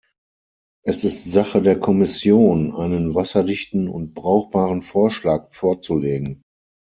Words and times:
Es 0.83 1.03
ist 1.03 1.25
Sache 1.31 1.61
der 1.61 1.79
Kommission, 1.79 2.73
einen 2.73 3.13
wasserdichten 3.13 3.87
und 3.87 4.15
brauchbaren 4.15 4.81
Vorschlag 4.81 5.49
vorzulegen. 5.53 6.41